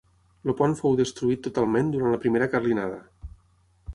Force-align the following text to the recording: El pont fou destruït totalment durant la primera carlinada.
El 0.45 0.53
pont 0.61 0.71
fou 0.79 0.95
destruït 1.01 1.43
totalment 1.49 1.93
durant 1.95 2.15
la 2.15 2.21
primera 2.25 2.47
carlinada. 2.57 2.99